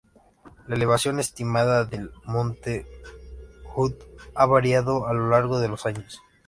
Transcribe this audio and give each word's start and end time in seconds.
La 0.67 0.73
elevación 0.77 1.19
estimada 1.19 1.85
del 1.85 2.09
monte 2.25 2.87
Hood 3.75 3.93
ha 4.33 4.47
variado 4.47 5.05
a 5.05 5.13
lo 5.13 5.29
largo 5.29 5.59
de 5.59 5.67
los 5.67 5.85
años. 5.85 6.23